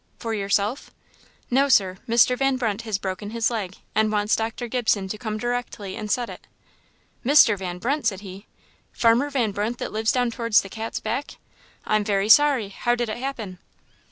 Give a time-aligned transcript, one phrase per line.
[0.17, 0.89] "For yourself?"
[1.51, 2.35] "No, Sir; Mr.
[2.35, 4.67] Van Brunt has broken his leg, and wants Dr.
[4.67, 6.47] Gibson to come directly and set it."
[7.23, 7.55] "Mr.
[7.55, 8.47] Van Brunt!" said he
[8.91, 11.35] "Farmer Van Brunt that lives down towards the Cat's Back?
[11.85, 12.69] I'm very sorry!
[12.69, 13.59] How did it happen?"